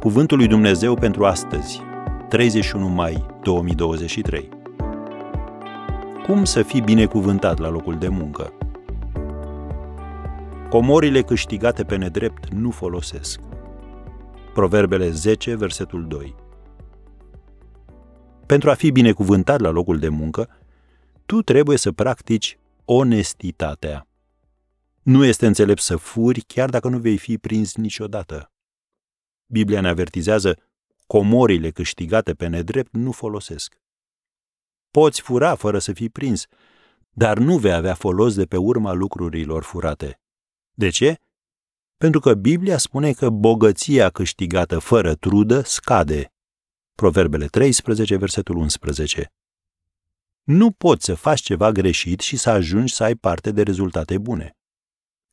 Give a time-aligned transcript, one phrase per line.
[0.00, 1.80] Cuvântul lui Dumnezeu pentru astăzi,
[2.28, 4.48] 31 mai 2023.
[6.26, 8.52] Cum să fii binecuvântat la locul de muncă?
[10.70, 13.40] Comorile câștigate pe nedrept nu folosesc.
[14.54, 16.34] Proverbele 10, versetul 2.
[18.46, 20.48] Pentru a fi binecuvântat la locul de muncă,
[21.26, 24.06] tu trebuie să practici onestitatea.
[25.02, 28.50] Nu este înțelept să furi chiar dacă nu vei fi prins niciodată.
[29.46, 30.58] Biblia ne avertizează,
[31.06, 33.80] comorile câștigate pe nedrept nu folosesc.
[34.90, 36.46] Poți fura fără să fii prins,
[37.10, 40.20] dar nu vei avea folos de pe urma lucrurilor furate.
[40.72, 41.18] De ce?
[41.96, 46.32] Pentru că Biblia spune că bogăția câștigată fără trudă scade.
[46.94, 49.32] Proverbele 13, versetul 11.
[50.42, 54.56] Nu poți să faci ceva greșit și să ajungi să ai parte de rezultate bune.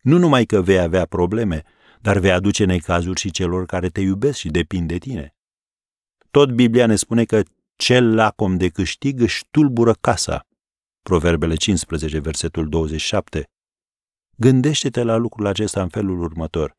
[0.01, 1.63] Nu numai că vei avea probleme,
[2.03, 5.35] dar vei aduce necazuri și celor care te iubesc și depind de tine.
[6.31, 7.43] Tot Biblia ne spune că
[7.75, 10.47] cel lacom de câștig își tulbură casa.
[11.01, 13.49] Proverbele 15, versetul 27.
[14.35, 16.75] Gândește-te la lucrul acesta în felul următor.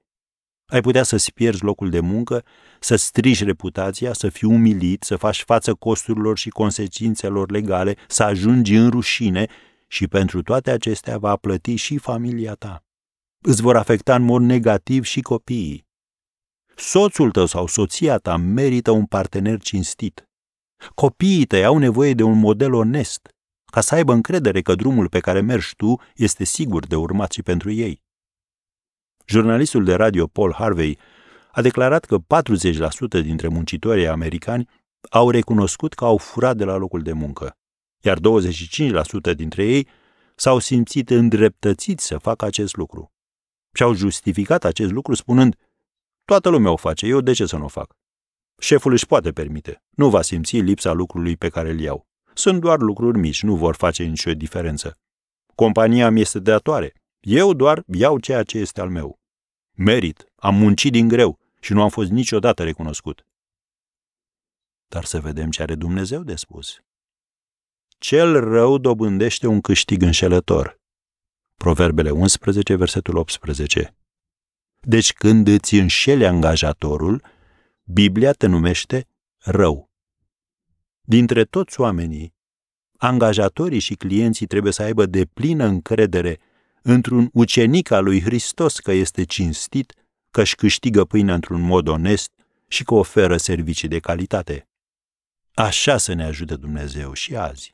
[0.67, 2.45] Ai putea să-ți pierzi locul de muncă,
[2.81, 8.75] să strigi reputația, să fii umilit, să faci față costurilor și consecințelor legale, să ajungi
[8.75, 9.47] în rușine
[9.87, 12.84] și pentru toate acestea va plăti și familia ta.
[13.47, 15.87] Îți vor afecta în mod negativ și copiii.
[16.77, 20.29] Soțul tău sau soția ta merită un partener cinstit.
[20.95, 23.29] Copiii tăi au nevoie de un model onest,
[23.73, 27.43] ca să aibă încredere că drumul pe care mergi tu este sigur de urmat și
[27.43, 28.03] pentru ei.
[29.27, 30.99] Jurnalistul de radio Paul Harvey
[31.53, 34.69] a declarat că 40% dintre muncitorii americani
[35.11, 37.57] au recunoscut că au furat de la locul de muncă,
[38.01, 39.89] iar 25% dintre ei
[40.37, 43.14] s-au simțit îndreptățiți să facă acest lucru.
[43.75, 45.57] Și au justificat acest lucru spunând,
[46.25, 47.97] toată lumea o face, eu de ce să nu o fac?
[48.59, 52.07] Șeful își poate permite, nu va simți lipsa lucrului pe care îl iau.
[52.35, 54.99] Sunt doar lucruri mici, nu vor face nicio diferență.
[55.55, 59.19] Compania mi este datoare, eu doar iau ceea ce este al meu.
[59.77, 63.27] Merit, am muncit din greu și nu am fost niciodată recunoscut.
[64.89, 66.79] Dar să vedem ce are Dumnezeu de spus.
[67.99, 70.83] Cel rău dobândește un câștig înșelător.
[71.57, 73.95] Proverbele 11, versetul 18.
[74.81, 77.23] Deci când îți înșele angajatorul,
[77.85, 79.07] Biblia te numește
[79.39, 79.91] rău.
[81.01, 82.35] Dintre toți oamenii,
[82.97, 86.39] angajatorii și clienții trebuie să aibă de plină încredere
[86.83, 89.93] într-un ucenic al lui Hristos că este cinstit,
[90.31, 92.33] că își câștigă pâinea într-un mod onest
[92.69, 94.69] și că oferă servicii de calitate.
[95.55, 97.74] Așa să ne ajute Dumnezeu și azi.